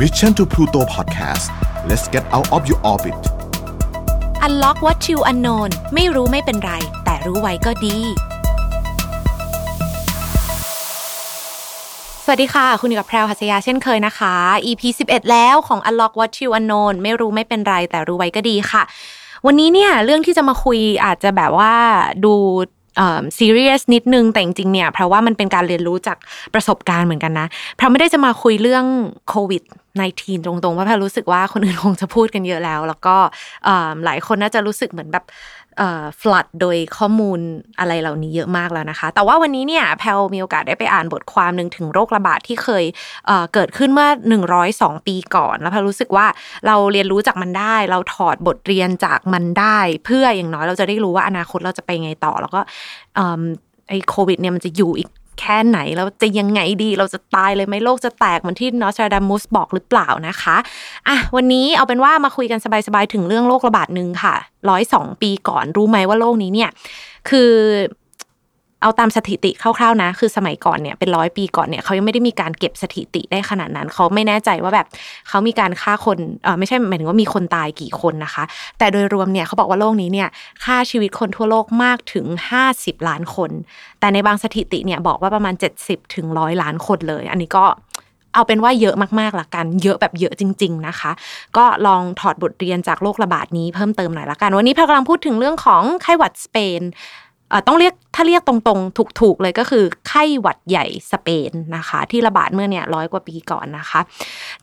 [0.00, 1.46] Mission to Pluto Podcast
[1.88, 3.14] let's get out of your orbit
[4.46, 6.72] Unlock what you unknown ไม่รู้ไม่เป็นไร
[7.04, 7.96] แต่รู้ไว้ก็ดี
[12.24, 14.34] สวัสดีค่ะ คุณอยู่กับแพรวหัสยาเช่นเคยนะคะ
[14.66, 18.82] EP 11 แล้วของ Unlock what you unknown ไม่รู้ไม่เป็นไร แต่รู้ไว้ก็ดีค่ะ
[19.46, 21.74] วันนี้เนี่ยเรื่องที่จะมาคุยอาจจะแบบว่า
[22.24, 22.34] ดู
[23.38, 26.18] ซีเรียสนิดนึงแต่จริงๆเนี่ยเพราะว่ามันเป็นการเรียนรู้จาก
[26.54, 28.84] ประสบการณ์เหมือนกันนะเพราะไม่ได้จะมาคุยเรื่อง
[29.28, 29.62] โควิด
[30.04, 33.16] 19ตรงๆเพราะแพรรู้สึกว่าคนอื่นคงจะพูดกันเยอะแล้ว แล้วก็
[34.04, 35.24] หลายคนน่าจะรู้สึกเหมือนแบบ
[36.20, 37.40] ฟลัดโดยข้อมูล
[37.78, 42.84] อะไรเหล่านี้เยอะมากแล้วนะคะ แต่ว่าวันนี้เนี่ยแพลมีโอกาสได้ไปอ่านบทความหนึ่งถึงโรคระบาดที่เคย
[43.26, 44.08] เเกิดขึ้นเมื่อ
[44.58, 46.26] 102 ปีก่อน แล้วแพลรู้สึกว่า
[46.66, 52.60] เราเรียนรู้จากมันได้ เราถอดบทเรียนจากมันได้ เพื่ออย่างน้อยเราจะได้รู้ว่าอนาคตเราจะไปไงต่อ แล้วก็
[53.88, 55.08] ไอ้โควิดเนี่ยมันจะอยู่อีก
[55.40, 60.56] แค่ไหนเราจะยังไงดี เราจะตายเลยไหมโลกจะแตกเหมือนที่นอสตราดามุสบอกหรือเปล่านะคะ
[61.08, 64.34] อะวันนี้เอาเป็นว่ามาคุยกันสบายๆถึงเรื่องโรคระบาดหนึ่งค่ะ
[64.70, 66.70] ร้อยสองปีก่อนรู้ไหมว่าโรคนี้เนี่ย
[67.28, 67.52] คือ
[68.84, 74.86] เอาตามสถิติคร่าวๆนะ คือสมัยก่อนเนี่ยเป็นร้อยปีก่อนเนี่ยเขายังไม่ได้มีการเก็บสถิติได้ขนาดนั้น เขาไม่แน่ใจว่าแบบ
[75.28, 78.44] เขามีการฆ่าคนเออไม่ใช่หมายถึงว่ามีคนตายกี่คนนะคะ
[78.78, 80.28] แต่โดยรวมเนี่ยเขาบอกว่าโลกนี้เนี่ย
[80.64, 82.26] ฆ่าชีวิตคนทั่วโลกมากถึง
[82.66, 83.50] 50 ล้านคน
[84.00, 87.64] แต่ในบางสถิติเนี่ยบอกว่าประมาณ 70ถึงร้อยล้านคนเลย อันนี้ก็
[88.34, 91.10] เอาเป็นว่าเยอะมากๆละกัน เยอะแบบเยอะจริง ๆนะคะ
[91.56, 96.82] ก็ลองถอดบทเรียนจากโรคระบาดนี้เพิ่มเติมหน่อยละกัน วันนี้พากำลังพูดถึงเรื่องของไข้หวัดสเปน
[97.66, 104.00] ต้องเรียกถ้าเรียกตรงๆ ถูกๆเลยก็คือไข้หวัดใหญ่สเปนนะคะ ที่ระบาดเมื่อเนี่ยร้อยกว่าปีก่อนนะคะ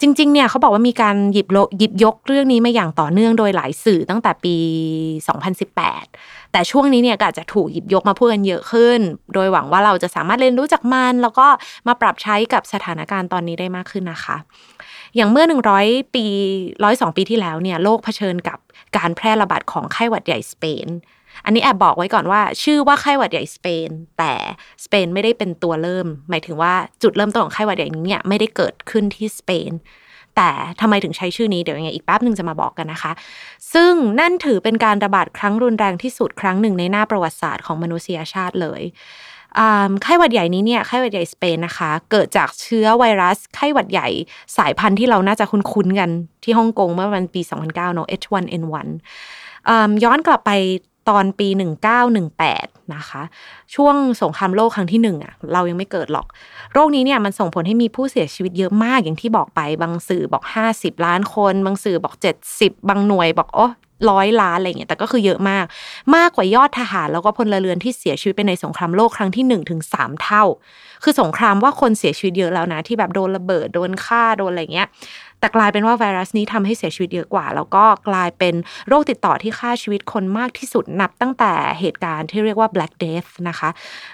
[0.02, 1.48] จริงๆเนี่ยเขาบอกว่ามีการหยิบ
[1.80, 4.56] หยิบยกเรื่องนี้มาอย่างต่อเนื่องโดยหลายสื่อตั้งแต่ปี
[5.30, 9.00] 2018 แต่ช่วงนี้เนี่ยก็อาจจะถูกหยิบยกมาพูดกันเยอะขึ้น
[9.34, 11.48] โดยหวังว่าเราจะสามารถเรียนรู้จากมัน แล้วก็
[11.88, 14.38] มาปรับใช้กับสถานการณ์ตอนนี้ได้มากขึ้นนะคะ
[15.16, 15.46] อย่างเมื่อ
[15.80, 16.26] 100 ปี
[16.70, 18.60] 102 ปีที่แล้วเนี่ย โลกเผชิญกับ
[18.98, 20.88] การแพร่ระบาดของไข้หวัดใหญ่สเปน
[21.46, 24.34] อันนี้แอบบอกไว้ก่อนว่า ชื่อว่าไข้หวัดใหญ่สเปน แต่
[24.84, 26.74] สเปนไม่ได้เป็นตัวเริ่ม หมายถึงว่า
[27.04, 29.72] จุดเริ่มต้นของไข้หวัดใหญ่นี้เนี่ยไม่ได้เกิดขึ้นที่สเปน
[30.36, 30.50] แต่
[30.82, 33.12] ทำไมถึงใช้ชื่อนี้เดี๋ยวยังไงอีกแป๊บหนึ่งจะมาบอกกันนะคะ
[33.74, 38.82] ซึ่งนั่นถือเป็นการระบาดครั้งรุนแรงที่สุดครั้งหนึ่งในหน้าประวัติศาสตร์ของมนุษยชาติเลย
[40.04, 44.08] ไข้หวัดใหญ่นี้เนี่ยไข้หวัดใหญ่สเปนนะคะ เกิดจากเชื้อไวรัสไข้หวัดใหญ่
[44.58, 46.10] สายพันธุ์ที่เราน่าจะคุ้นๆกัน
[46.44, 48.88] ที่ฮ่องกงเมื่อวันปี 2009เนาะ H1N1
[50.04, 50.52] ย้อนกลับไป
[51.10, 51.48] ตอนปี
[52.22, 53.22] 1918 นะคะ
[53.76, 56.28] ช่วงสงครามโลกครั้งที่หนึ่งอะเรายังไม่เกิดหรอก
[56.74, 62.16] โรคนี้เนี่ยมันส่งผลให้มีผู้เสียชีวิตเยอะมากอย่างที่บอกไป บางสื่อบอก 50 ล้านคน บางสื่อบอก
[62.52, 63.68] 70 บางหน่วยบอกโอ้
[64.10, 65.66] ร้อยล้านอะไรเงี้ยแต่ก็คือเยอะมาก
[66.16, 70.44] มากกว่ายอดทหารแล้วก็พลเรือนที่เสียชีวิตไปในสงครามโลกครั้งที่1นถึงสเท่า
[71.04, 74.88] คือสงครามว่าคนเสียชีวิตเยอะแล้วนะ ที่แบบโดนระเบิดโดนฆ่าโดนอะไรเงี้ย
[75.40, 78.56] แต่กลายเป็นว่าไวรัสนี้ทำให้เสียชีวิตเยอะกว่า แล้วก็กลายเป็น
[78.88, 83.70] โรคติดต่อที่ฆ่าชีวิตคนมากที่สุดนับตั้งแต่เหตุการณ์ที่เรียกว่า Black Death นะคะ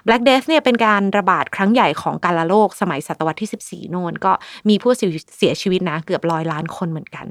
[0.08, 4.32] Black Death เนี่ยเป็นการระบาดครั้งใหญ่ของกาลโรคสมัยศตวรรษที่ 14 โน่นก็
[4.70, 4.92] มีผู้
[5.38, 7.28] เสียชีวิตนะเกือบร้อยล้านคนเหมือนกัน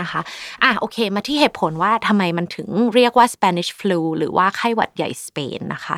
[0.00, 0.20] นะคะ
[0.62, 5.96] อะโอเค มาที่เหตุผลว่าทำไมมันถึงเรียกว่า Spanish flu หรือว่าไข้หวัดใหญ่สเปนนะคะ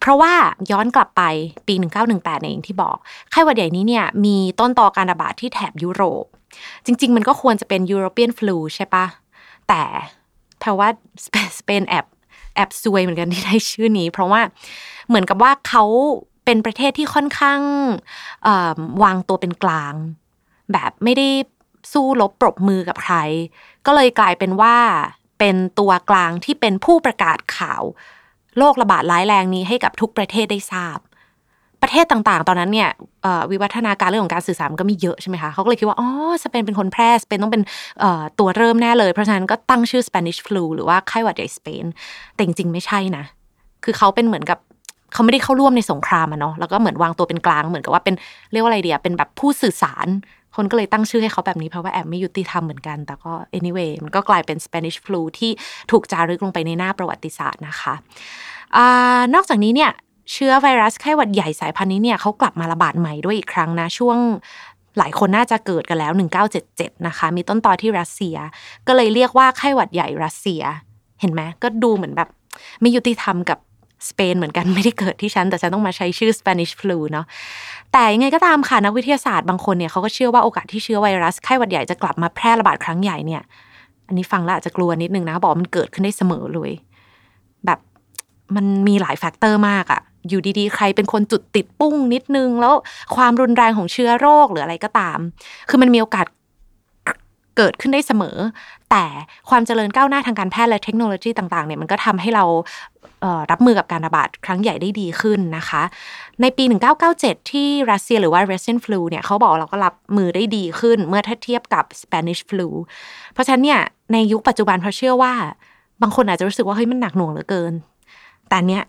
[0.00, 0.32] เพราะว่า
[0.70, 1.22] ย้อนกลับไป
[1.66, 1.74] ปี
[2.10, 2.96] 1918เองที่บอก
[3.30, 6.24] ไข้หวัดใหญ่นี้เนี่ยมีต้นตอการระบาดที่แถบยุโรป
[6.86, 9.06] จริง ๆ มันก็ควรจะเป็น European flu ใช่ปะ
[9.68, 9.82] แต่
[10.60, 10.88] แปลว่า
[11.58, 12.06] สเปนแอบ
[12.54, 14.40] แอบซวยเหมือนกันที่ได้ชื่อนี้ เพราะว่า
[15.08, 15.84] เหมือนกับว่าเขา
[16.44, 17.60] เป็นประเทศที่ค่อนข้าง
[19.02, 19.94] วางตัวเป็นกลาง
[20.72, 21.28] แบบไม่ได้
[21.92, 23.14] สู้รบปรบมือกับใคร
[23.86, 24.76] ก็เลยกลายเป็นว่า
[25.38, 27.82] เป็นตัวกลางที่เป็นผู้ประกาศข่าว
[28.58, 30.98] โรคระบาดร้ายแรงนี้ให้กับทุกประเทศได้ทราบ
[31.82, 32.90] ประเทศต่างๆ ตอนนั้นเนี่ย
[33.50, 36.08] วิวัฒนาการเรื่องของการสื่อสารก็มีเยอะใช่ไหมคะเขาก็เลยคิดว่าอ๋อ
[36.44, 37.62] สเปนเป็นคนแพร่สเปนต้องเป็น
[38.38, 41.84] ตัวเริ่มแน่เลย เพราะฉะนั้นก็ตั้งชื่อ Spanish flu หรือว่าไข้หวัดใหญ่สเปน
[42.34, 43.24] แต่จริงๆไม่ใช่นะ
[43.84, 44.58] คือเขาเป็นเหมือนกับ
[45.12, 48.14] เขาไม่ได้เข้าร่วมในสงครามอะเนาะแล้วก็เหมือนวางตัวเป็นกลางเหมือนกับว่าเป็น
[48.52, 50.06] เรียกว่าอะไรเดียเป็นแบบผู้สื่อสาร
[50.56, 55.50] คนก็เลยตั้งชื่อให้เขาแบบนี้เพราะว่าแอบไม่ยุติธรรมเหมือนกัน แต่ก็ anyway มันก็กลายเป็น Spanish flu ที่
[55.90, 57.94] ถูกจารึกลงไปในหน้าประวัติศาสตร์นะคะ
[58.76, 58.78] อ
[59.34, 59.90] นอกจากนี้เนี่ย
[60.32, 64.18] เชื้อไวรัสไข้หวัดใหญ่สายพันธุ์นี้เนี่ยเขากลับมาระบาดใหม่ด้วยอีกครั้งนะช่วง
[64.98, 66.12] หลายคนน่าจะเกิดกันแล้ว
[66.58, 68.36] 1977 นะคะ มีต้นตอที่รัสเซีย
[68.86, 70.62] ก็เลยเรียกว่าไข้หวัดใหญ่รัสเซีย
[71.20, 72.28] เห็นไหมก็ดูเหมือนแบบ
[72.80, 73.58] ไม่ยุติธรรมกับ
[74.08, 77.26] สเปนเหมือนกันไม่ได้เกิดที่ฉัน แต่ฉันต้องมาใช้ชื่อ Spanish flu เนาะ
[77.92, 83.42] แต่ยังไงก็ตามค่ะนักวิทยาศาสตร์บางคนเนี่ยเขาก็เชื่อว่าโอกาสที่เชื้อไวรัสไข้หวัดใหญ่จะกลับมาแพร่ระบาดครั้งใหญ่เนี่ย
[84.06, 86.70] อันนี้ฟังแล้วอาจจะกลัวนิดนึงนะบอกมันเกิดขึ้นได้เสมอเลย
[87.66, 87.78] แบบ
[88.56, 92.74] มันมีหลาย factor มากอะอยู่ดีๆ ใครเป็นคนจุดติดปุ้งนิดนึง แล้ว
[93.16, 95.18] ความรุนแรงของเชื้อโรคหรืออะไรก็ตาม
[95.68, 96.26] คือมันมีโอกาส
[97.56, 98.36] เกิดขึ้นได้เสมอ
[98.90, 99.04] แต่
[99.50, 102.44] ความเจริญก้าวหน้าทางการแพทย์และเทคโนโลยีต่างๆเนี่ยมันก็ทำให้เรา
[103.50, 105.82] รับมือกับการระบาดครั้งใหญ่ได้ดีขึ้นนะคะ
[106.40, 106.64] ในปี
[107.08, 112.68] 1997 ที่รัสเซียหรือว่า Russian flu เนี่ยเขาบอกเราก็รับมือได้ดีขึ้นเมื่อเทียบกับ Spanish flu
[113.32, 113.80] เพราะฉะนั้นเนี่ย
[114.12, 115.32] ในยุคปัจจุบันเพราะเชื่อว่า
[116.02, 117.72] บางคนอาจจะรู้สึกว่าเฮ้ยมันหนักหน่วงเหลือเกิน
[118.48, 118.82] แต่เนี้ย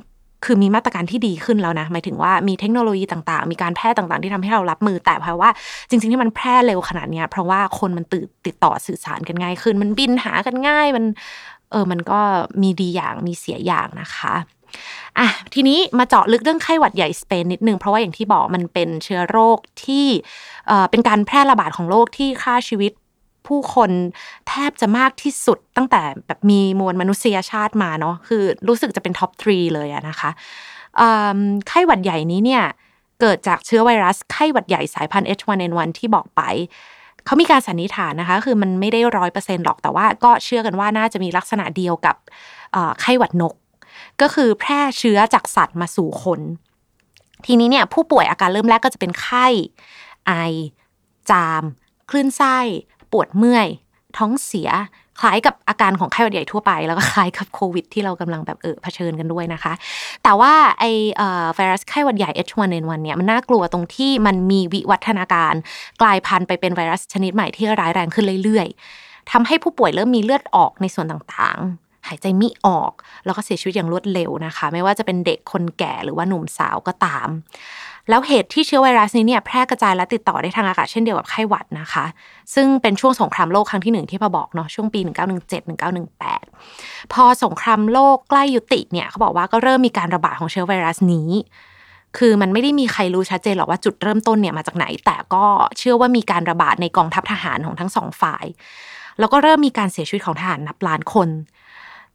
[0.45, 5.49] คือมีมาตรการที่ดีขึ้นแล้วนะหมายถึงว่ามีเทคโนโลยีต่างๆ มีการแพทย์ต่างๆ ที่ทำให้เรารับมือ แต่เพราะว่า
[5.89, 11.05] จริง ๆที่มันแพร่เร็วขนาดนี้เพราะว่าคนมันติดติดต่อสื่อสารกันง่ายขึ้น มันบินหากันง่ายมัน
[11.71, 12.19] เออมันก็
[12.61, 14.35] มีดีอย่างมีเสียอย่างนะคะ
[15.19, 20.05] อะทีนี้มาเจาะลึกเรื่องไข้หวัดใหญ่สเปนนิดนึงเพราะว่าอย่างที่บอกมันเป็นเชื้อโรคที่
[20.89, 22.91] เป็นการแพร่ระบาดของโรคที่ฆ่าชีวิต
[23.47, 23.91] ผู้คน
[24.49, 30.29] แทบจะมากที่สุดตั้งแต่แบบมีมวลมนุษยชาติมาเนาะคือรู้สึกจะเป็นท็อปทรีเลยอะนะคะ
[31.67, 32.63] ไข้หวัดใหญ่นี้เนี่ย
[33.21, 36.41] เกิดจากเชื้อไวรัสไข้หวัดใหญ่สายพันธุ์ H1N1 ที่บอกไป
[37.25, 42.15] เขามีการสันนิษฐานนะคะ คือมันไม่ได้ร้อยเปอร์เซ็นต์หรอกแต่ว่าก็เชื่อกันว่าน่าจะมีลักษณะเดียวกับ
[43.01, 43.53] ไข้หวัดนก
[44.21, 46.39] ก็คือแพร่เชื้อจากสัตว์มาสู่คน
[47.45, 49.47] ทีนี้เนี่ยผู้ป่วยอาการเริ่มแรกก็จะเป็นไข้
[50.27, 50.31] ไอ
[51.31, 51.63] จาม
[52.09, 52.57] คลื่นไส้
[53.15, 53.67] ปวดเมื่อย
[54.17, 54.69] ท้องเสีย
[55.19, 59.73] คล้ายกับอาการของไข้หวัดใหญ่ทั่วไป แล้วก็คล้ายกับโควิด ที่เรากำลังแบบเออเผชิญกันด้วยนะคะ
[60.23, 60.85] แต่ว่าไอ
[61.55, 65.53] ไวรัสไข้หวัดใหญ่ H1N1 เนี่ยมันน่ากลัวตรงที่มันมีวิวัฒนาการ
[66.01, 72.91] กลายพันธุ์ไปเป็นไวรัสชนิดใหม่ที่ร้ายแรงขึ้นเรื่อยๆทำให้ผู้ป่วยเริ่มมีเลือดออกในส่วนต่างๆ หายใจไม่ออก
[73.25, 77.27] แล้วก็เสียชีวิตอย่างรวดเร็วนะคะ ไม่ว่าจะเป็นเด็กคนแก่หรือว่าหนุ่มสาวก็ตาม
[78.09, 82.05] แล้วเหตุที่เชื้อไวรัสนี้เนี่ยแพร่กระจายและติดต่อได้ทางอากาศเช่นเดียวกับไข้หวัดนะคะ
[82.55, 84.99] ซึ่งเป็นช่วงสงครามโลกครั้งที่หนึ่งที่พอบอกเนาะช่วงปี
[86.25, 91.29] 1917-1918 พอสงครามโลกใกล้ยุติเนี่ยเขาบอกว่าก็เริ่มมีการระบาดของเชื้อไวรัสนี้
[92.17, 95.45] คือมันไม่ได้มีใครรู้ชัดเจนหรอกว่าจุดเริ่มต้นเนี่ยมาจากไหน แต่ก็
[95.77, 98.45] เชื่อว่ามีการระบาดในกองทัพทหารของทั้งสองฝ่าย
[99.19, 101.29] แล้วก็เริ่มมีการเสียชีวิตของทหารนับล้านคน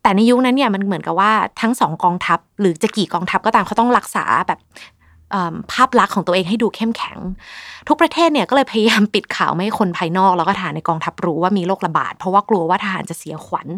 [0.03, 4.59] แต่ในยุคนั้นเนี่ยมันเหมือนกับว่าทั้งสองกองทัพ หรือจะกี่กองทัพก็ตามเขาต้องรักษาแบบ
[5.73, 7.19] ภาพลักษณ์ของตัวเองให้ดูเข้มแข็ง
[7.88, 13.69] ทุกประเทศเนี่ยก็เลยพยายามปิดข่าวไม่ให้คนภายนอก แล้วก็ทหารในกองทัพรู้ว่ามีโรคระบาด เพราะว่ากลัวว่าทหารจะเสียขวัญ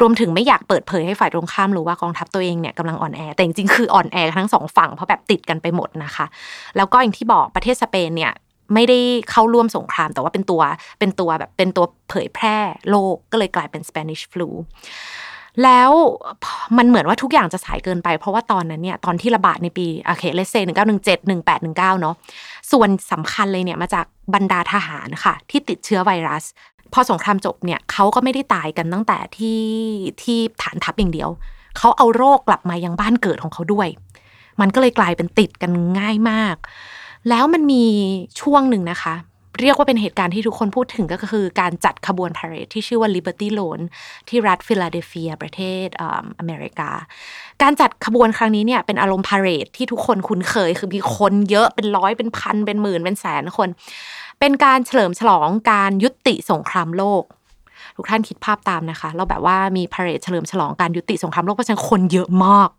[0.00, 6.26] รวมถึงไม่อยากเปิดเผยให้ฝ่ายตรงข้ามรู้ว่ากองทัพตัวเองเนี่ยกำลังอ่อนแอแต่จริงๆคืออ่อนแอทั้งสองฝั่งเพราะแบบติดกันไปหมดนะคะ
[6.76, 8.32] แล้วก็อย่างที่บอกประเทศสเปนเนี่ย
[8.74, 8.98] ไม่ได้
[9.30, 10.62] เข้าร่วมสงคราม แต่ว่าเป็นตัว
[10.98, 12.58] เป็นตัวแบบเป็นตัวเผยแพร่
[12.90, 14.48] โรคก็เลยกลายเป็น Spanish flu
[15.64, 15.90] แล้ว
[16.78, 22.14] มันเหมือนว่าทุกอย่างจะสายเกินไป เพราะว่าตอนนั้นเนี่ยตอนที่ระบาดในปีโอเคเลเซหนึ่งเก้าหนึ่งเจ็ดหนึ่งแปดหนึ่งเก้าเนาะ
[22.72, 24.04] ส่วนสำคัญเลยเนี่ยมาจาก
[24.34, 26.44] บรรดาทหารค่ะ ที่ติดเชื้อไวรัส
[26.92, 29.60] พอสงครามจบเนี่ยเขาก็ไม่ได้ตายกันตั้งแต่ที่
[30.22, 31.30] ที่ฐานทัพอย่างเดียว
[31.78, 33.88] เขาเอาโรคกลับมายังบ้านเกิดของเขาด้วย
[34.60, 36.56] มันก็เลยกลายเป็นติดกันง่ายมาก
[37.28, 37.84] แล้วมันมี
[38.40, 39.14] ช่วงหนึ่งนะคะ
[39.60, 43.80] เรียกว่าเป็นเหตุการณ์ที่ทุกคนพูดถึงก็คือการจัดขบวนพาเหรดที่ชื่อว่า Liberty Loan
[44.28, 45.88] ที่รัฐฟิลาเดลเฟีย ประเทศ
[46.40, 46.90] อเมริกา
[47.62, 53.68] การจัดขบวนครั้งนี้เนี่ยเป็นอารมณ์พาเหรดที่ทุกคนคุ้นเคย คือมีคนเยอะเป็นร้อยเป็นพันเป็นหมื่นเป็นแสนคน
[54.40, 57.22] เป็นการเฉลิมฉลองการยุติสงครามโลก
[57.96, 62.70] ทุกท่านคิดภาพตามนะคะ เราแบบว่ามีพาเรดเฉลิมฉลองการยุติสงครามโลกเพราะฉะนั้นคนเยอะมาก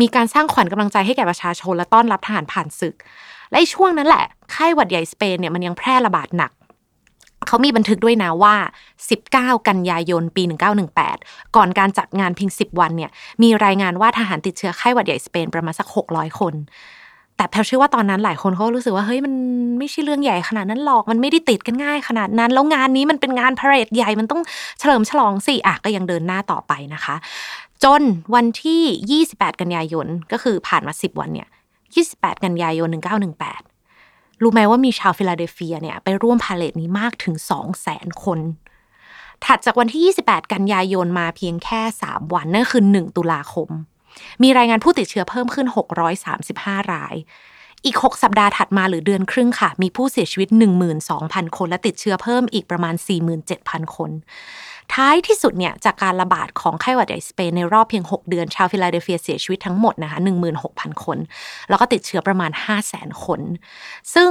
[0.00, 2.94] มีการสร้างขวัญกำลังใจให้แก่ประชาชนและต้อนรับทหารผ่านศึก
[3.50, 6.52] และช่วงนั้นแหละไข้หวัดใหญ่สเปนเนี่ยมันยังแพร่ระบาดหนัก
[7.46, 8.54] เขามีบันทึกด้วยนะว่า
[9.10, 10.42] 19 กันยายน ปี
[10.98, 13.10] 1918 ก่อนการจัดงานเพียง 10 วันเนี่ย
[13.42, 16.54] มีรายงานว่าทหารติดเชื้อไข้หวัดใหญ่สเปนประมาณสัก 600 คน
[17.36, 19.34] แต่แพลเชื่อว่าตอนนั้นหลายคนเขารู้สึกว่าเฮ้ยมัน
[19.78, 24.42] ไม่ใช่เรื่องใหญ่ขนาดนั้นหรอกมันไม่ได้ติดกันง่ายขนาดนั้น แล้วงานนี้มันเป็นงานพาเรดใหญ่มันต้อง
[24.78, 27.16] เฉลิมฉลองสิอะก็ยังเดินหน้าต่อไปนะคะ
[27.84, 28.02] จน
[28.34, 31.48] วันที่ 28 กันยายนก็คือผ่านมา 10 วันเนี่ย
[31.96, 32.88] 28 กันยายน
[33.64, 37.34] 1918 รู้ไหมว่ามีชาวฟิลาเดลเฟียเนี่ยไปร่วมพาเหรดนี้มากถึง
[37.80, 38.38] 200,000 คน
[39.44, 43.68] ถัดจากวันที่ 28 กันยายนมาเพียงแค่ 3 วันนั่นคือ 1 ตุลาคม
[44.42, 45.66] มีรายงานผู้ติดเชื้อเพิ่มขึ้น
[46.30, 47.16] 635 ราย
[47.84, 50.48] อีก 6 สัปดาห์ถัดมาหรือเดือนครึ่งค่ะ มีผู้เสียชีวิต
[51.02, 52.94] 12,000 คนและติดเชื้อเพิ่มอีกประมาณ
[53.44, 54.10] 47,000 คน
[54.94, 60.18] ท้ายที่สุดเนี่ยจากการระบาดของไข้หวัดใหญ่สเปนในรอบเพียง 6 เดือนชาวฟิลาเดลเฟียเสียชีวิตทั้งหมดนะคะ
[60.60, 61.18] 16,000 คน
[61.68, 62.50] แล้วก็ติดเชื้อประมาณ
[62.86, 63.40] 500,000 คน
[64.14, 64.30] ซึ่ง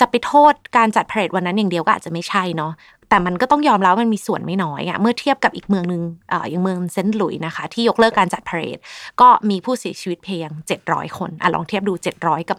[0.00, 2.72] จะไปโทษการจัดพาเหรดวันนั้นอย่างเดียวก็อาจจะไม่ใช่เนาะ
[3.08, 8.78] แต่มันก็ต้องยอมรับมันมีส่วนไม่น้อยอะเมื่อเทียบกับอีกเมืองหนึ่งอ่อย่างเมืองเซนต์หลุยนะคะ ที่ยกเลิกการจัดพาเรด
[9.20, 10.50] ก็มีผู้เสียชีวิตเพียง
[10.84, 12.58] 700 คนอะลองเทียบดู 700 กับ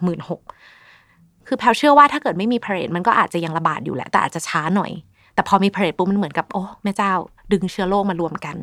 [0.74, 4.92] 16,000คือแพลเชื่อว่าถ้าเกิดไม่มีพาเรดมันก็อาจจะยังระบาดอยู่แหละแต่อาจจะช้าหน่อย
[5.34, 7.12] แต่พอมีพาเรดปุ๊บมันเหมือนกับโอ้แม่เจ้า
[7.52, 8.56] ดึงเชื้อโรคมารวมกัน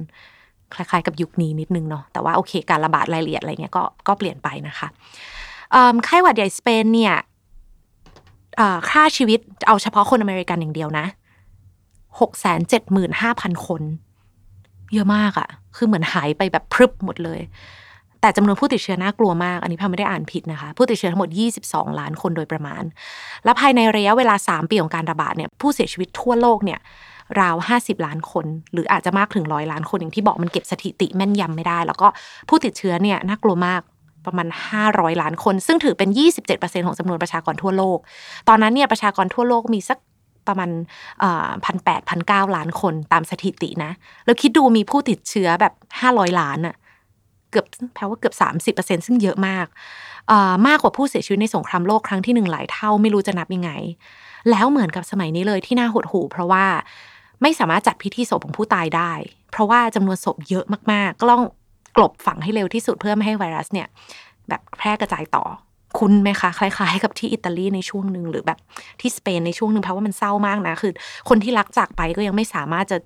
[0.73, 4.87] คล้ายๆ กับยุคนี้นิดนึงเนาะแต่ว่าโอเค การระบาดรายละเอียดอะไรเงี้ยก็ก็เปลี่ยนไปนะคะ
[6.05, 7.15] ไข้หวัดใหญ่สเปนเนี่ย
[8.89, 11.05] ค่าชีวิตเอาเฉพาะคนอเมริกันอย่างเดียวนะ
[12.19, 13.81] หกแสนเจ็ดหมื่นห้าพันคน
[14.93, 17.39] เยอะมากอะคือเหมือนหายไปแบบพรึบหมดเลย
[18.21, 21.29] แต่จำนวนผู้ติดเชื้อน่ากลัวมาก อันนี้พ่อไม่ได้อ่านผิดนะคะ ผู้ติดเชื้อทั้งหมด
[21.65, 22.83] 22 ล้านคนโดยประมาณ
[23.43, 26.79] และภายในระยะเวลา 3 ปีของการระบาดเนี่ยผู้เสียชีวิตทั่วโลกเนี่ย
[27.41, 32.07] ราว 50 ล้านคน หรืออาจจะมากถึงร้อยล้านคนอย่างที่บอกมันเก็บสถิติแม่นยำไม่ได้ แล้วก็
[32.49, 33.81] ผู้ติดเชื้อเนี่ยน่ากลัวมาก
[34.25, 34.47] ประมาณ
[34.83, 36.09] 500 ล้านคน ซึ่งถือเป็น
[36.47, 37.97] 27%ของจำนวนประชากรทั่วโลก
[38.49, 39.97] ตอนนั้นเนี่ยประชากรทั่วโลกมีสัก
[40.47, 40.69] ประมาณ
[41.65, 43.91] พันแปดพันเก้าล้านคนตามสถิตินะ
[44.25, 46.75] แล้วคิดดูมีผู้ติดเชื้อแบบห้าร้อยล้านอะ
[47.51, 49.67] เกือบแปลว่าเกือบสามสิบเปอร์เซ็นซึ่งเยอะมาก
[50.67, 53.71] มากกว่าผู้เสียชีวิตในสงครามโลกครั้งที่หนึ่งหลายเท่าไม่รู้จะนับยังไง
[54.51, 56.65] แล้วเหมือนกับสมัยนี้เลยที่น่าหดหูเพราะว่า
[57.41, 59.11] ไม่สามารถจัดพิธีศพของผู้ตายได้
[59.51, 61.43] เพราะว่าจำนวนศพเยอะมากๆก็ต้อง
[61.97, 63.87] กลบฝังให้เร็วที่สุดเพื่อไม่ให้ไวรัสเนี่ย
[64.49, 65.43] แบบแพร่กระจายต่อ
[65.97, 68.59] คุ้นไหมคะคล้ายๆกับที่อิตาลีในช่วงหนึ่งหรือแบบ
[69.01, 70.93] ที่สเปนในช่วงหนึ่งเพราะว่ามันเศร้ามากนะคือ
[71.29, 72.97] คนที่รักจากไปก็ยังไม่สามารถจะ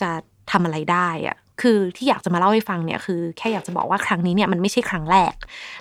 [0.00, 0.10] จะ
[0.50, 5.34] ทำอะไรได้อะคือที่อยากจะมาเล่าให้ฟังเนี่ยคือแค่อยากจะบอกว่าครั้งนี้เนี่ยมันไม่ใช่ครั้งแรก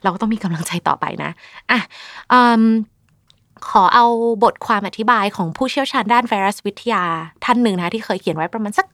[0.03, 1.31] เราก็ต้องมีกำลังใจต่อไปนะ
[1.71, 1.79] อะ
[3.69, 4.05] ขอเอา
[4.43, 7.03] บทความอธิบายของผู้เชี่ยวชาญด้านไวรัสวิทยา
[7.45, 8.87] ท่านหนึ่งนะที่เคยเขียนไว้ประมาณสัก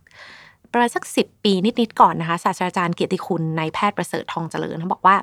[0.72, 5.16] ประมาณสักสิบปีนิดๆก่อนนะคะศาสตราจารย์เกียรติคุณนายแพทย์ประเสริฐทองเจริญเขาบอกว่า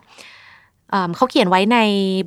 [1.17, 1.79] เขาเขียนไว้ใน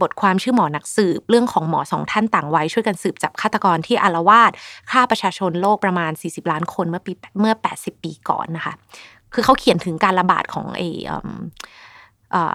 [0.01, 4.51] บทความชื่อหมอนักสืบ เรื่องของหมอสองท่านต่างวัยช่วยกันสืบจับฆาตกรที่อารวาส
[4.91, 8.73] ฆ่าประชาชนโลกประมาณ 40 ล้านคนเมื่อปีเมื่อ 80 ปีก่อนนะคะ
[9.33, 10.87] คือเขาเขียนถึงการระบาดของไอ้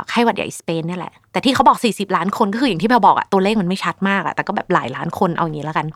[0.08, 5.86] ไข้หวัดใหญ่สเปนนี่แหละ แต่ที่เขาบอก 40 ล้านคนก็คืออย่างที่เราบอกอะตัวเลขมันไม่ชัดมากอะแต่ก็แบบหลายล้านคนเอาอย่างนี้แล้วกัน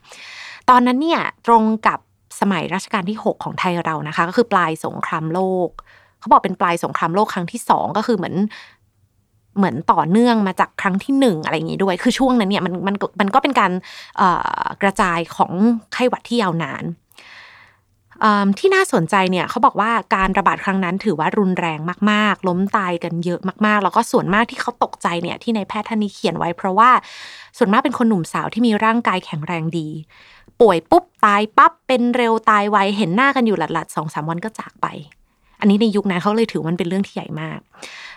[0.70, 1.98] ตอนนั้นเนี่ยตรงกับ
[2.40, 5.70] สมัยรัชกาลที่ 6 ของไทยเรานะคะ ก็คือปลายสงครามโลก
[6.20, 8.34] เขาบอกเป็นปลายสงครามโลกครั้งที่สองก็คือเหมือน
[9.56, 13.72] เหมือนต่อเนื่องมาจากครั้งที่หนึ่งอะไรอย่างนี้ด้วย คือช่วงนั้นเนี่ยมันมันมันก็เป็นการ
[14.82, 15.52] กระจายของ
[15.92, 16.84] ไข้หวัดที่ยาวนาน
[18.58, 21.78] ที่น่าสนใจเนี่ยเขาบอกว่าการระบาดครั้งนั้นถือว่ารุนแรง
[22.10, 26.90] มากๆ ล้มตายกันเยอะมากๆ แล้วก็ส่วนมากที่เขาตกใจเนี่ยที่ในแพทย์ท่านนี้เขียนไว้ เพราะว่า
[27.56, 29.88] ส่วนมากเป็นคนหนุ่มสาวที่มีร่างกายแข็งแรงดี
[30.60, 34.86] ป่วยปุ๊บตายปั๊บเป็นเร็วตายไวเห็นหน้ากันอยู่หลัดๆสองสามวันก็จากไป
[35.64, 37.58] อันนี้ในยุคนั้นเขาเลยถือมันเป็นเรื่องที่ใหญ่มาก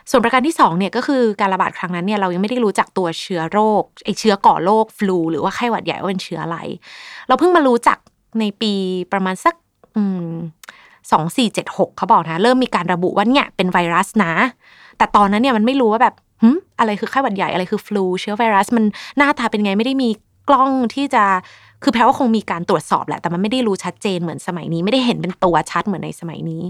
[0.10, 6.58] ส่วนประการที่2เนี่ยก็คือการระบาดครั้งนั้นเนี่ยเรายังไม่ได้รู้จักตัวเชื้อโรคไอเชื้อก่อโรคฟลูหรือว่าไข้หวัดใหญ่ว่าเป็นเชื้ออะไร
[7.28, 7.98] เราเพิ่งมารู้จัก
[8.40, 8.74] ในปี
[9.14, 9.56] ประมาณสัก
[11.12, 14.34] สองสี่เจ็ดหกเขาบอกนะเริ่มมีการระบุว่าเนี่ยเป็นไวรัสนะ
[14.98, 18.86] แต่ตอนนั้นเนี่ยมันไม่รู้ว่าแบบหืมอะไรคือไข้หวัดใหญ่อะไรคือฟลูเชื้อไวรัสมัน
[19.18, 20.10] หน้าตาเป็นไงไม่ได้มี
[20.50, 21.24] กล้องที่จะ
[21.84, 26.64] คือแปลว่าคงมีการตรวจสอบแหละ แต่มันไม่ได้รู้ชัดเจนเหมือนสมัยนี้ ไม่ได้เห็นเป็นตัวชัดเหมือนในสมัยนี้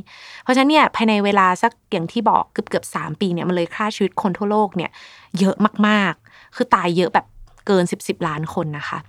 [0.44, 4.92] เพราะฉะนั้นเนี่ยภายในเวลาสักอย่างที่บอกเกือบเกือบสามปีเนี่ยมันเลยฆ่าชีวิตคนทั่วโลกเนี่ย
[5.40, 5.56] เยอะ
[5.88, 7.26] มากๆ คือตายเยอะแบบ
[7.68, 9.00] เกินสิบสิบล้านคนนะคะ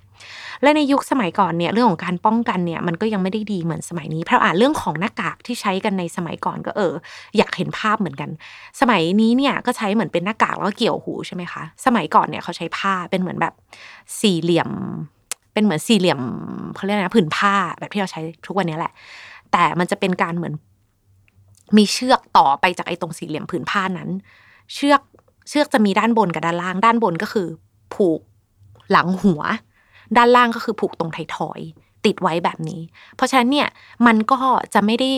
[0.63, 6.95] และในยุคสมัยก่อนเนี่ยเรื่องของการป้องกันเนี่ยมันก็ยังไม่ได้ดีเหมือนสมัยนี้เพราะอ่านเรื่องของหน้ากากที่ใช้กันในสมัยก่อนก็เออ
[7.37, 8.31] อยากเห็นภาพเหมือนกัน
[8.81, 13.55] สมัยนี้เนี่ยก็ใช้เหมือนเป็นหน้ากากแล้วก็เกี่ยวหูใช่ไหมคะ สมัยก่อนเนี่ยเขาใช้ผ้าเป็นเหมือนแบบ
[14.21, 14.71] สี่เหลี่ยม
[15.53, 16.21] เป็นเหมือนสี่เหลี่ยม
[16.75, 18.93] เขาเรียกนะผืนผ้าแบบที่เราใช้ทุกวันนี้แหละ
[19.53, 20.55] แต่มันจะเป็นการเหมือน
[21.77, 24.09] มีเชือกต่อไปจากไอ้ตรงสี่เหลี่ยมผืนผ้านั้น
[24.75, 25.01] เชือก
[25.49, 27.49] เชือกจะมีด้านบนกับด้านล่าง ด้านบนก็คือ
[27.95, 28.21] ผูก
[28.91, 29.43] หลังหัว
[30.17, 31.61] ด้านล่างก็คือผูกตรงไททอย
[32.07, 32.81] ติดไว้แบบนี้
[33.17, 33.69] เพราะฉะนั้นเนี่ย
[34.07, 34.39] มันก็
[34.75, 35.11] จะไม่ได้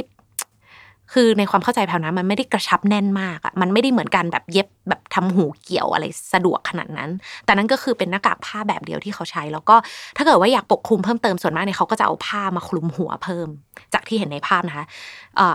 [1.13, 7.11] คือในความเข้าใจแพลนะมันไม่ได้กระชับแน่นมากอะมันไม่ได้เหมือนกันแบบเย็บแบบทำหูเกี่ยวอะไรสะดวกขนาดนั้น
[7.45, 9.77] แต่นั้นก็คือเป็นหน้ากากผ้าแบบเดียวที่เขาใช้ แล้วก็
[10.17, 13.49] ถ้าเกิดว่าอยากปกคลุมเพิ่มเติมส่วนมากเนี่ยเขาก็จะเอาผ้ามาคลุมหัวเพิ่ม
[13.95, 14.85] จากที่เห็นในภาพนะคะ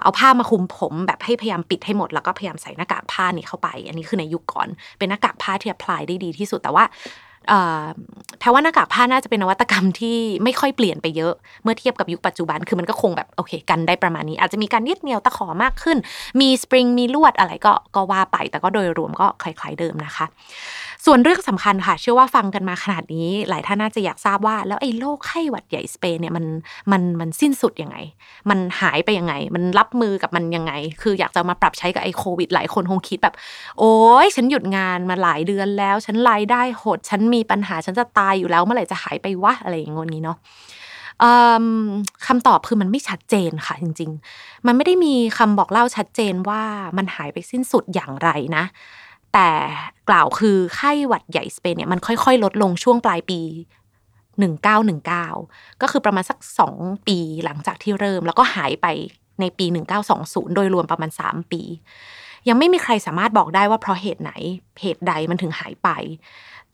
[0.04, 6.84] เอาผ้ามาคลุมผมแบบให้พยายามปิดให้หมด แล้วก็พยายามใส่หน้ากากผ้านี้เข้าไป อันนี้คือในยุคก่อน เป็นหน้ากากผ้าที่พลายได้ดีที่สุดแต่ว่า
[8.40, 11.34] แปลว่าหน้ากากผ้าน่าจะเป็นนวัตกรรมที่ไม่ค่อยเปลี่ยนไปเยอะ
[11.64, 15.98] เมื่อเทียบกับยุคปัจจุบันคือมันก็คงแบบโอเค กันได้ประมาณนี้ อาจจะมีการยึดเหนี่ยวตะขอมากขึ้น
[16.40, 20.26] มีสปริงมีลวดอะไรก็ก็ว่าไป แต่ก็โดยรวมก็คล้ายๆเดิมนะคะ
[21.06, 26.46] ส่วนเรื่องสำคัญค่ะเชื่อว่าฟังกันมาขนาดนี้ หลายท่านน่าจะอยากทราบว่า แล้วไอ้โรคไข้หวัดใหญ่สเปนเนี่ยมัน
[26.92, 27.98] มันมันสิ้นสุดยังไง
[28.50, 33.36] มันหายไปยังไง มันรับมือกับมันยังไง คืออยากจะมาปรับใช้กับไอ้โควิด หลายคนคงคิดแบบ
[33.80, 33.96] โอ้
[34.26, 40.38] ยฉันหยุดงานมาหลายเดือนแล้ว ฉันรายได้หด ฉันมีปัญหาฉันจะตายอยู่แล้วเมื่อไหร่จะหายไปวะอะไรอย่างงี้เนาะ
[42.28, 46.62] คำตอบคือมันไม่ชัดเจนค่ะจริง ๆ มันไม่ได้มีคำบอกเล่าชัดเจนว่า
[46.98, 48.64] มันหายไปสิ้นสุดอย่างไรนะ
[49.36, 49.52] แต่
[50.10, 53.42] กล่าวคือไข้หวัดใหญ่สเปนเนี่ยมันค่อยๆ ลดลงช่วงปลายปี
[54.62, 56.38] 1919 ก็คือประมาณสัก
[56.74, 58.88] 2 ปีหลังจากที่เริ่ม แล้วก็หายไป
[59.40, 59.66] ในปี
[60.12, 61.62] 1920 โดยรวมประมาณ 3 ปี
[62.48, 64.32] ยังไม่มีใครสามารถบอกได้ว่าเพราะเหตุไหน
[64.82, 65.90] เหตุใดมันถึงหายไป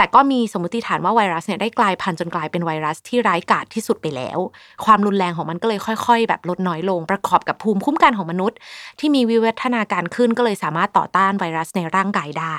[0.02, 4.40] แต่ก็มีสมมติฐานว่าไวรัสเนี่ยได้กลายพันธุ์จนกลายเป็นไวรัสที่ร้ายกาจที่สุดไปแล้ว
[4.86, 8.58] ความรุนแรงของมันก็เลยค่อย ๆ แบบลดน้อยลงประกอบกับภูมิคุ้มกันของมนุษย์
[9.00, 12.56] ที่มีวิวัฒนาการขึ้นก็เลยสามารถต่อต้านไวรัสในร่างกายได้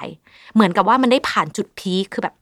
[0.54, 2.34] เหมือนกับว่ามันได้ผ่านจุดพีคคือแบบ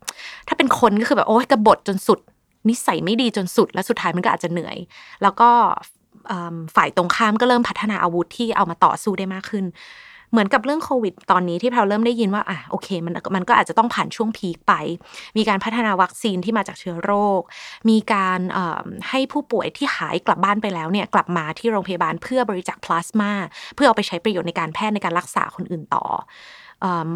[0.49, 2.21] ถ้าเป็นคนก็คือแบบโอ้ยกบฏจนสุด
[2.69, 4.77] นิสัยไม่ดีจนสุด แล้วสุดท้ายมันก็อาจจะเหนื่อย
[5.23, 5.51] แล้วก็
[6.77, 9.65] ฝ่ายตรงข้ามก็เริ่มพัฒนาอาวุธที่เอามาต่อสู้ได้มากขึ้น
[10.31, 14.73] เหมือนกับเรื่องโควิดตอนนี้ที่เราเริ่มได้ยินว่าอะโอเคมันมันก็อาจจะต้องผ่านช่วงพีคไป
[15.37, 17.43] มีการพัฒนาวัคซีนที่มาจากเชื้อโรค
[17.91, 18.41] มีการ
[19.09, 23.33] ให้ผู้ป่วยที่หายกลับบ้านไปแล้วเนี่ยกลับมาที่โรงพยาบาลเพื่อบริจาคพลาสมา
[23.75, 26.05] เพื่อเอาไปใช้ประโยชน์ในการแพทย์ในการรักษาคนอื่นต่อ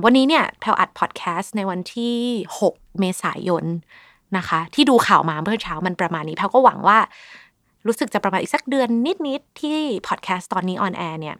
[0.04, 2.16] วันนี้เนี่ยแพลอัดพอดแคสต์ในวันที่
[2.60, 3.64] 6 เมษายน
[4.36, 6.98] นะคะ ที่ดูข่าวมาเมื่อเช้ามันประมาณนี้แพลก็หวังว่า
[7.86, 8.88] รู้สึกจะประมาณอีกสักเดือน
[9.28, 11.36] นิดๆที่พอดแคสต์ตอนนี้ on air เนี่ย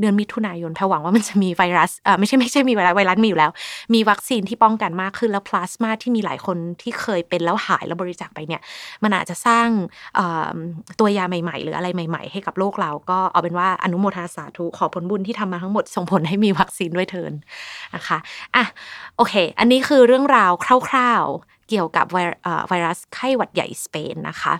[0.00, 3.50] เดือนมิถุนายนแพลหวังว่ามันจะมีไวรัสเออไม่ใช่ไม่ใช่มีไวรัสไวรัสมีอยู่แล้ว
[3.94, 8.60] มีวัคซีนที่ป้องกันมากขึ้นแล้วพลาสมาที่มีหลายคนที่เคยเป็นแล้วหายแล้วบริจาคไปเนี่ย
[9.02, 9.68] มันอาจจะสร้าง
[10.98, 17.32] ตัวยาใหม่ ๆ หรืออะไรใหม่ ๆ ให้กับโลกเราก็เอาเป็นว่าอนุโมทนาสาธุขอผลบุญที่ทำมาทั้งหมดส่งผลให้มีวัคซีนด้วยเทิน
[17.94, 18.18] นะคะ
[18.56, 18.64] อะ
[19.16, 20.52] โอเค อันนี้คือเรื่องราว
[20.88, 22.06] คร่าว ๆเกี่ยวกับ
[22.68, 24.54] ไวรัสไข้หวัดใหญ่สเปนนะคะ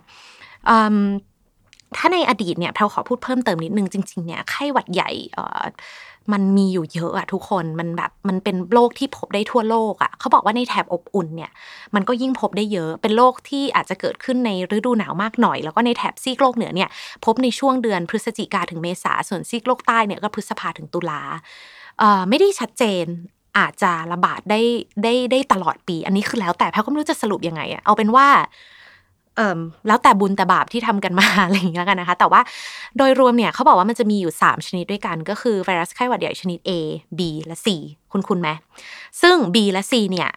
[1.97, 5.11] ถ้าในอดีตเนี่ยเราขอพูดเพิ่มเติมนิดนึงจริง ๆ เนี่ยไข้หวัดใหญ่
[6.33, 11.51] มันมีอยู่เยอะอะทุกคนมันแบบมันเป็นโรคที่พบได้ทั่วโลกอะเขาบอกว่าในแถบอบอุ่นเนี่ย
[11.95, 16.89] มันก็ยิ่งพบได้เยอะเป็นโรคที่อาจจะเกิดขึ้นในฤดูหนาวมากหน่อย แล้วก็ในแถบซีกโลกเหนือเนี่ย
[17.25, 21.23] พบในช่วงเดือนพฤศจิกาถึงเมษาส่วนซีกโลกใต้เนี่ยก็พฤษภาถึงตุลา
[22.29, 23.05] ไม่ได้ชัดเจน
[23.59, 24.61] อาจจะระบาดได้
[25.03, 28.27] ได้ได้ตลอดปี อันนี้คือแล้วแต่แพลก็ไม่รู้จะสรุปยังไงอะเอาเป็นว่า
[29.87, 32.41] แล้วแต่บุญแต่บาปที่ทำกันมาอะไรอย่างเงี้ยกันนะคะ แต่ว่า
[32.99, 36.71] โดยรวมเนี่ยเขาบอกว่ามันจะมีอยู่ 3 ชนิดด้วยกัน ก็คือไวรัสไข้หวัดใหญ่ชนิด A
[37.19, 37.67] B และ C
[38.13, 38.49] คุณคุณไหม
[39.23, 40.29] ซึ่ง B และ C เนี่ย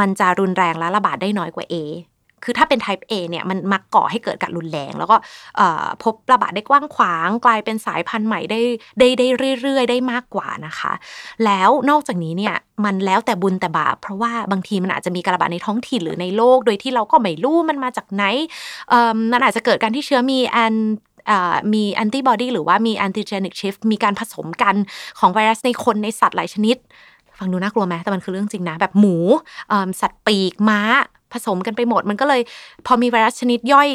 [0.00, 1.74] มันจะรุนแรงและระบาดได้น้อยกว่า A
[2.44, 5.16] คือถ้าเป็น type A เนี่ยมันมักก่อให้เกิดการรุนแรง แล้วก็
[6.02, 8.60] พบระบาดได้กว้างขวาง กลายเป็นสายพันธุ์ใหม่ได้
[8.98, 9.26] ได้ได้
[9.60, 10.92] เรื่อยๆ ได้มากกว่านะคะ
[11.44, 18.24] แล้วนอกจากนี้เนี่ยมันแล้วแต่บุญแต่บาปเพราะว่าบางทีมันอาจจะมีการระบาดในท้องถิ่นหรือในโลก โดยที่เราก็ไม่รู้มันมาจากไหน
[19.32, 20.74] มันอาจจะเกิดการที่เชื้อมีแอน
[21.72, 24.74] มีแอนติบอดีหรือว่ามีแอนติเจนิกชิฟมีการผสมกัน
[25.18, 26.76] ของไวรัสในคนในสัตว์หลายชนิด
[27.38, 29.16] ฟังดูน่ากลัวไหมแต่มันคือเรื่องจริงนะ แบบหมู
[30.00, 30.80] สัตว์ปีกม้า
[31.32, 32.40] ผสมกันไปหมด มันก็เลย
[32.86, 33.88] พอมีไวรัสชนิดย่อย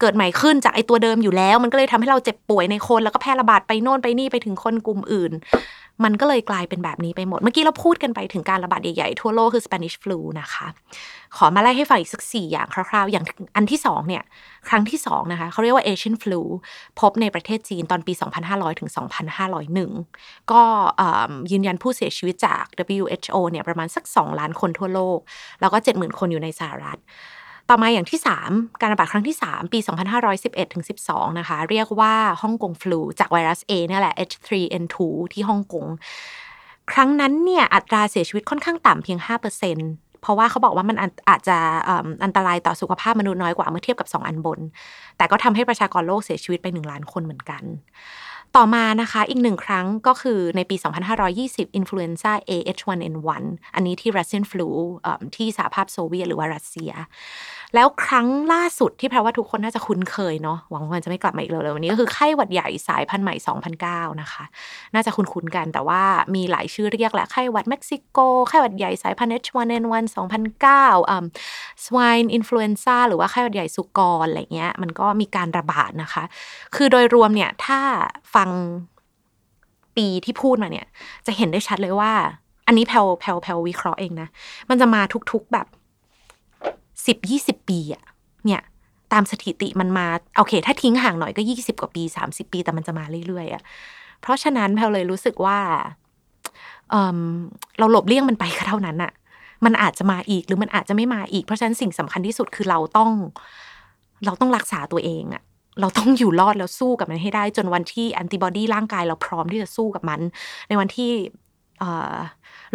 [0.00, 5.32] เกิดใหม่ขึ้นจากไอตัวเดิมอยู่แล้ว มันก็เลยทำให้เราเจ็บป่วยในคนแล้วก็แพร่ระบาดไปโน่นไปนี่ไปถึงคนกลุ่มอื่น
[6.04, 10.66] มันก็เลยกลายเป็นแบบนี้ไปหมด เมื่อกี้เราพูดกันไปถึงการระบาดใหญ่ๆทั่วโลกคือ Spanish flu นะคะ
[11.36, 13.24] ขอมาไล่ให้ฟังอีกสักสี่อย่างคร่าวๆ อย่าง
[13.56, 14.22] อันที่สองเนี่ย
[14.68, 16.40] ครั้งที่สองนะคะเขาเรียกว่า Asian flu
[17.00, 18.12] พบในประเทศจีนตอนปี
[18.46, 18.90] 2500 ถึง
[19.70, 20.62] 2501 ก็
[21.50, 22.64] ยืนยันผู้เสียชีวิตจาก
[22.96, 25.18] WHO เนี่ยประมาณสัก 2 ล้านคนทั่วโลก
[25.60, 26.98] แล้วก็ 70,000 คนอยู่ในสหรัฐ
[27.70, 29.78] ต่อมาอย่างที่ 3 การระบาดครั้งที่ 3 ปี
[30.26, 34.96] 2511ถึง12 นะคะ เรียกว่าฮ่องกงฟลูจากไวรัส A เนี่ยแหละ H3N2
[35.32, 35.86] ที่ฮ่องกง
[36.92, 39.18] ครั้งนั้นเนี่ยอัตราเสียชีวิตค่อนข้างต่ำเพียง
[39.70, 40.96] 5%เพราะว่าเขาบอกว่ามัน
[41.28, 41.58] อาจจะ
[42.24, 44.60] อันตรายต่อสุขภาพมนุษย์น้อยกว่าเมื่อเทียบกับ 2 อันบน
[45.16, 47.62] แต่ก็ทำให้ประชากรโลกเสียชีวิตไป 1 ล้านคนเหมือนกัน
[48.56, 50.76] ต่อมานะคะอีกหนึ่งครั้งก็คือในปี
[51.26, 53.42] 2520อินฟลูเอนซ่า AH1N1
[53.74, 54.68] อันนี้ที่รัสเซีย flu
[55.36, 56.92] ที่สหภาพโซเวียตหรือว่ารัสเซีย
[57.74, 63.34] แล้วครั้งล่าสุดที่แพลว่าทุกคนน่าจะคุ้นเคยเนาะหวังว่ามันจะไม่กลับมาอีกเลยวันนี้ก็คือไข้หวัดใหญ่สายพันธุ์ใหม่
[63.78, 64.44] 2009 นะคะ
[64.94, 66.02] น่าจะคุ้นๆกันแต่ว่า
[66.34, 70.04] มีหลายชื่อเรียกแหละไข้หวัดเม็กซิโกไข้หวัดใหญ่สายพันธุ์ H1N1
[70.56, 71.24] 2009อ่า
[71.84, 76.24] swine influenza หรือว่าไข้หวัดใหญ่สุกรอะไรเงี้ยมันก็มีการระบาดนะคะ
[76.74, 77.80] คือโดยรวมเนี่ยถ้า
[78.34, 78.50] ฟัง
[79.96, 80.86] ปีที่พูดมาเนี่ย
[81.26, 82.12] จะเห็นได้ชัดเลยว่า
[82.66, 84.28] อันนี้แพลแพลแพลวิเคราะห์เองนะ
[84.70, 85.02] มันจะมา
[85.32, 85.66] ทุกๆแบบ
[87.06, 88.04] สิบยี่สิบปีอะ
[88.46, 88.62] เนี่ย
[89.12, 90.06] ตามสถิติมันมา
[90.38, 93.62] โอเค ถ้าทิ้งห่างหน่อยก็ยี่สิบกว่าปีสามสิบปีแต่มันจะมาเรื่อยๆอะ
[94.20, 95.58] เพราะฉะนั้นแพลเลยรู้สึกว่า
[96.90, 99.12] เเราหลบเลี่ยงมันไปก็เท่านั้นอะ
[99.64, 103.10] มันอาจจะมาอีกหรือมันอาจจะไม่มาอีก เพราะฉะนั้นสิ่งสำคัญที่สุดคือเราต้อง
[104.24, 105.42] เราต้องรักษาตัวเองอะ
[105.80, 110.20] เราต้องอยู่รอดแล้วสู้กับมันให้ได้ จนวันที่แอนติบอดีร่างกายเราพร้อมที่จะสู้กับมัน
[110.68, 111.10] ในวันที่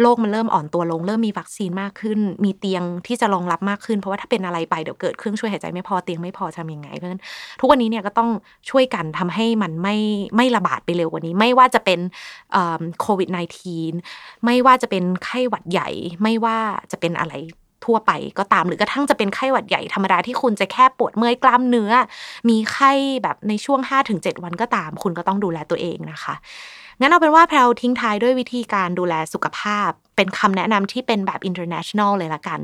[0.02, 7.22] โลกมันเริ่มอ่อนตัวลง เริ่มมีวัคซีนมากขึ้น มีเตียงที่จะรองรับมากขึ้น เพราะว่าถ้าเป็นอะไรไปเดี๋ยวเกิดเครื่องช่วยหายใจไม่พอเตียงไม่พอทำยังไง เพราะฉะนั้น
[7.60, 8.30] ทุกวันนี้เนี่ยก็ต้อง
[8.70, 9.96] ช่วยกันทำให้มันไม่
[10.36, 12.00] ไม่ระบาดไปเร็วกว่านี้ ไม่ว่าจะเป็น
[13.00, 13.28] โควิด
[13.86, 15.88] -19 ไม่ว่าจะเป็นไข้หวัดใหญ่
[16.22, 16.58] ไม่ว่า
[16.92, 17.34] จะเป็นอะไร
[17.84, 21.92] ทั่วไปก็ตามหรือกระทั่งจะเป็นไข้หวัดใหญ่ธรรมดาที่คุณจะแค่ปวดเมื่อยกล้ามเนื้อ
[22.48, 23.80] มีไข้แบบในช่วง
[24.12, 26.34] 5-7 วันก็ตาม คุณก็ต้องดูแลตัวเองนะคะ
[27.02, 32.60] งั้นเอาเป็นว่าแพลวทิ้งท้ายด้วยวิธีการดูแลสุขภาพ เป็นคำแนะนำที่เป็นแบบ international เลยละกัน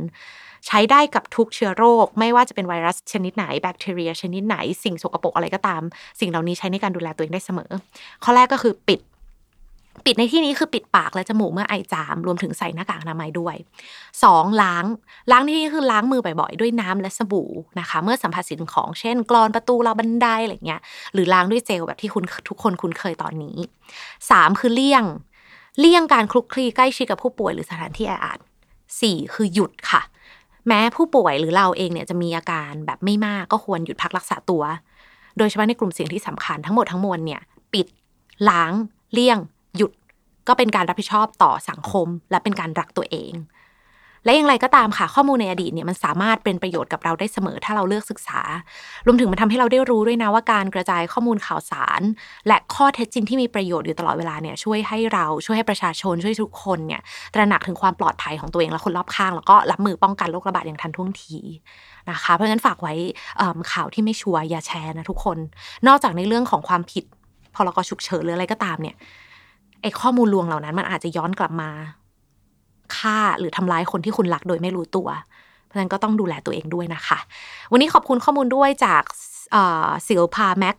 [0.66, 5.82] ใช้ได้กับทุกเชื้อโรค ไม่ว่าจะเป็นไวรัสชนิดไหน แบคทีเรียชนิดไหน สิ่งสกปรกอะไรก็ตาม
[6.20, 7.70] สิ่งเหล่านี้ใช้ในการดูแลตัวเองได้เสมอ
[8.24, 9.00] ข้อแรกก็คือปิด
[10.06, 13.56] ปิดในที่นี้คือปิดปากและจมูกเมื่อไอจาม รวมถึงใส่หน้ากากอนามัยด้วย
[14.08, 14.62] 2.
[14.62, 14.84] ล้าง
[15.30, 20.80] ล้างที่นี่คือล้างมือบ่อยๆ ด้วยน้ำและสบู่นะคะ เมื่อสัมผัสสิ่งของเช่น กรอนประตูราวบันไดอะไรเงี้ย
[21.14, 23.56] หรือล้างด้วยเจลแบบที่คุณทุกคนคุ้นเคยตอนนี้
[24.08, 24.60] 3.
[24.60, 25.04] คือเลี่ยง
[25.80, 28.38] เลี่ยงการคลุกคลีใกล้ชิดกับผู้ป่วยหรือสถานที่แออัด
[28.86, 29.34] 4.
[29.34, 30.02] คือหยุดค่ะ
[30.68, 34.62] แม้ผู้ป่วยหรือเราเองเนี่ยจะมีอาการแบบไม่มากก็ควรหยุดพักรักษาตัว
[35.38, 37.40] โดยเฉพาะในกลุ่มเสี่ยงที่สำคัญทั้งหมดทั้งมวลเนี่ย
[37.74, 37.86] ปิด
[38.50, 38.72] ล้าง
[39.12, 39.38] เลี่ยง
[39.76, 39.92] หยุด
[40.48, 43.34] ก็เป็นการรับผิดชอบต่อสังคม และเป็นการรักตัวเอง
[44.24, 48.40] และอย่างไรก็ตามค่ะ ข้อมูลในอดีตเนี่ยมันสามารถเป็นประโยชน์กับเราได้เสมอถ้าเราเลือกศึกษา
[49.06, 52.00] รวมถึงมันทำให้เราได้รู้ด้วยนะว่าการกระจายข้อมูลข่าวสาร
[52.48, 57.00] และข้อเท็จจริงที่มีประโยชน์อยู่ตลอดเวลาเนี่ยช่วยให้เราช่วยให้ประชาชนช่วยทุกคนเนี่ย
[57.34, 61.38] ตระหนักถึงความปลอดภัยของตัวเองและคนรอบข้าง แล้วก็รับมือป้องกันโรคระบาดอย่างทันท่วงที
[62.10, 62.94] นะคะ เพราะฉะนั้นฝากไว้
[63.72, 65.38] ข่าวที่ไม่ชัวร์อย่าแชร์นะทุกคน
[65.86, 67.04] นอกจากในเรื่องของความผิด
[67.54, 68.96] พรกฉุกเฉินหรืออะไรก็ตามเนี่ย
[69.82, 71.70] ไอ้ข้อมูลลวงเหล่านั้น มันอาจจะย้อนกลับมา
[72.96, 75.08] ฆ่าหรือทำร้ายคนที่คุณรักโดยไม่รู้ตัว
[75.64, 77.18] เพราะฉะนั้นก็ต้องดูแลตัวเองด้วยนะคะ
[77.72, 79.02] วันนี้ขอบคุณข้อมูลด้วยจาก
[80.08, 80.76] ศิลพาแม็ก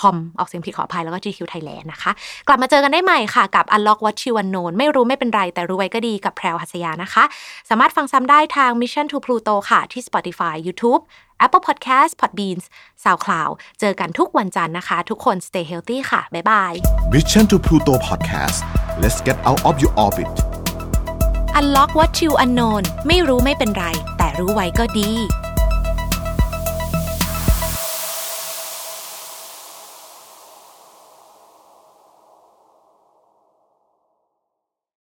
[0.00, 2.10] com ออกเสียงผิดขออภัยแล้วก็ GQ Thailand นะคะ
[2.48, 7.24] กลับมาเจอกันได้ใหม่ค่ะ กับ Unlock What You Unknown ไม่รู้ไม่เป็นไร แต่รู้ไว้ก็ดีกับแพรวหัสยานะคะ
[7.70, 11.02] สามารถฟังซ้ำได้ทาง Mission to Pluto ค่ะ ที่ Spotify YouTube
[11.44, 12.64] Apple Podcast Podbeans
[13.04, 16.72] SoundCloud เจอกันทุกวันจันทร์นะคะ ทุกคน stay healthy ค่ะ บ๊ายบาย
[17.12, 18.58] Mission to Pluto Podcast
[19.02, 20.30] let's get out of your orbit
[21.58, 23.84] Unlock What You Unknown ไม่รู้ไม่เป็นไร
[24.18, 25.10] แต่รู้ไว้ก็ดี